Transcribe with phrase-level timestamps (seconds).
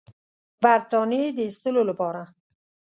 [0.61, 2.21] برټانیې د ایستلو لپاره.